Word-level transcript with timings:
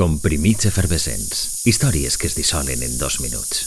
Comprimits 0.00 0.64
efervescents. 0.64 1.66
Històries 1.68 2.14
que 2.16 2.24
es 2.30 2.32
dissolen 2.32 2.80
en 2.80 2.94
dos 2.96 3.18
minuts. 3.20 3.58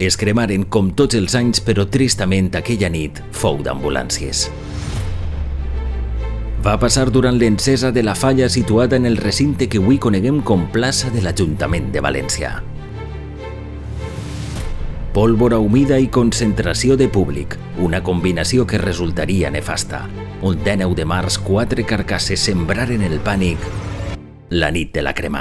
Es 0.00 0.16
cremaren 0.16 0.64
com 0.72 0.88
tots 0.96 1.18
els 1.18 1.36
anys, 1.36 1.60
però 1.66 1.84
tristament 1.92 2.48
aquella 2.56 2.88
nit 2.88 3.20
fou 3.36 3.60
d'ambulàncies. 3.66 4.46
Va 6.64 6.78
passar 6.80 7.10
durant 7.12 7.36
l'encesa 7.36 7.92
de 7.92 8.06
la 8.06 8.16
falla 8.16 8.48
situada 8.48 8.96
en 8.96 9.04
el 9.04 9.20
recinte 9.20 9.68
que 9.68 9.84
avui 9.84 10.00
coneguem 10.00 10.40
com 10.40 10.64
plaça 10.72 11.12
de 11.12 11.20
l'Ajuntament 11.20 11.92
de 11.92 12.00
València 12.00 12.54
pólvora 15.16 15.56
humida 15.56 15.96
i 15.96 16.10
concentració 16.12 16.92
de 17.00 17.06
públic, 17.08 17.54
una 17.80 18.02
combinació 18.04 18.66
que 18.68 18.76
resultaria 18.76 19.48
nefasta. 19.48 20.02
Un 20.44 20.58
19 20.60 20.92
de 20.92 21.06
març, 21.08 21.38
quatre 21.40 21.86
carcasses 21.88 22.42
sembraren 22.44 23.00
el 23.00 23.22
pànic 23.24 23.64
la 24.50 24.68
nit 24.70 24.92
de 24.92 25.00
la 25.00 25.14
crema. 25.16 25.40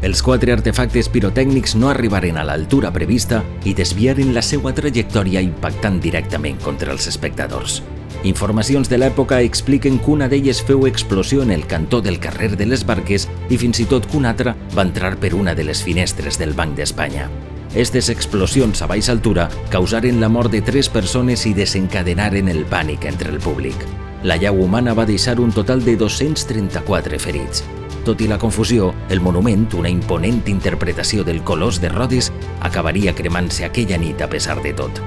Els 0.00 0.24
quatre 0.24 0.54
artefactes 0.56 1.10
pirotècnics 1.12 1.76
no 1.76 1.90
arribaren 1.90 2.40
a 2.40 2.46
l'altura 2.48 2.88
prevista 2.88 3.42
i 3.68 3.76
desviaren 3.76 4.32
la 4.32 4.40
seva 4.40 4.72
trajectòria 4.72 5.44
impactant 5.44 6.00
directament 6.00 6.56
contra 6.64 6.96
els 6.96 7.04
espectadors. 7.12 7.82
Informacions 8.24 8.88
de 8.88 8.96
l'època 8.96 9.42
expliquen 9.44 10.00
que 10.00 10.12
una 10.16 10.32
d'elles 10.32 10.64
feu 10.64 10.88
explosió 10.88 11.44
en 11.44 11.52
el 11.52 11.68
cantó 11.68 12.00
del 12.00 12.16
carrer 12.18 12.54
de 12.56 12.64
les 12.64 12.88
Barques 12.88 13.28
i 13.50 13.60
fins 13.60 13.84
i 13.84 13.88
tot 13.92 14.08
que 14.08 14.16
una 14.16 14.32
altra 14.32 14.56
va 14.72 14.88
entrar 14.88 15.18
per 15.20 15.34
una 15.36 15.54
de 15.54 15.68
les 15.68 15.84
finestres 15.84 16.40
del 16.40 16.56
Banc 16.56 16.80
d'Espanya. 16.80 17.28
Estes 17.74 18.08
explosions 18.08 18.82
a 18.82 18.86
baixa 18.90 19.12
altura 19.12 19.44
causaren 19.70 20.18
la 20.20 20.28
mort 20.28 20.50
de 20.50 20.58
tres 20.60 20.88
persones 20.90 21.44
i 21.46 21.52
desencadenaren 21.54 22.50
el 22.50 22.64
pànic 22.66 23.06
entre 23.06 23.30
el 23.30 23.38
públic. 23.38 23.78
La 24.26 24.34
llau 24.36 24.58
humana 24.64 24.92
va 24.92 25.06
deixar 25.06 25.38
un 25.38 25.54
total 25.54 25.84
de 25.86 25.94
234 25.96 27.22
ferits. 27.22 27.62
Tot 28.04 28.20
i 28.20 28.26
la 28.26 28.40
confusió, 28.42 28.90
el 29.08 29.22
monument, 29.22 29.68
una 29.78 29.88
imponent 29.88 30.42
interpretació 30.50 31.22
del 31.22 31.44
Colós 31.46 31.78
de 31.80 31.94
Rhodes, 31.94 32.32
acabaria 32.60 33.14
cremant-se 33.14 33.64
aquella 33.64 34.02
nit 34.02 34.20
a 34.20 34.28
pesar 34.28 34.58
de 34.64 34.74
tot. 34.74 35.04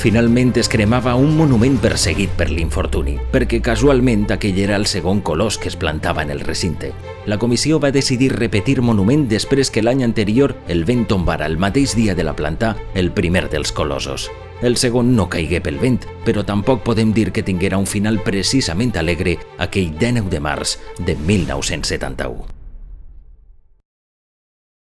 Finalment 0.00 0.54
es 0.56 0.70
cremava 0.72 1.12
un 1.20 1.34
monument 1.36 1.74
perseguit 1.76 2.30
per 2.32 2.46
l'infortuni, 2.48 3.18
perquè 3.34 3.58
casualment 3.60 4.22
aquell 4.32 4.56
era 4.62 4.78
el 4.80 4.86
segon 4.88 5.18
colós 5.20 5.58
que 5.60 5.68
es 5.68 5.74
plantava 5.76 6.22
en 6.24 6.30
el 6.32 6.38
recinte. 6.40 6.94
La 7.28 7.36
comissió 7.36 7.76
va 7.82 7.90
decidir 7.92 8.30
repetir 8.32 8.78
monument 8.80 9.26
després 9.28 9.68
que 9.68 9.82
l'any 9.84 10.00
anterior 10.06 10.54
el 10.72 10.86
vent 10.88 11.04
tombara 11.10 11.44
el 11.44 11.58
mateix 11.60 11.92
dia 11.98 12.14
de 12.16 12.24
la 12.24 12.32
planta 12.32 12.78
el 12.94 13.12
primer 13.12 13.50
dels 13.52 13.72
colosos. 13.76 14.30
El 14.62 14.78
segon 14.80 15.12
no 15.16 15.28
caigué 15.28 15.60
pel 15.60 15.76
vent, 15.82 16.06
però 16.24 16.46
tampoc 16.48 16.80
podem 16.86 17.12
dir 17.12 17.28
que 17.30 17.44
tinguera 17.44 17.76
un 17.76 17.84
final 17.84 18.22
precisament 18.24 18.96
alegre 18.96 19.36
aquell 19.58 19.92
19 20.00 20.32
de 20.32 20.40
març 20.40 20.78
de 20.96 21.18
1971. 21.28 22.59